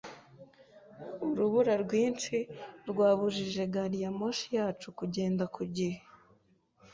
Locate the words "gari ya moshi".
3.73-4.47